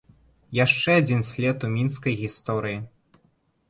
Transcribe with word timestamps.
Яшчэ 0.59 0.95
адзін 1.03 1.21
след 1.29 1.57
у 1.69 1.71
мінскай 1.77 2.21
гісторыі. 2.27 2.77